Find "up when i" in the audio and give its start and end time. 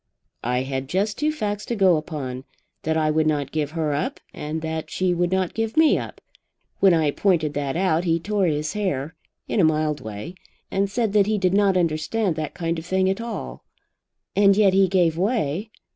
5.95-7.11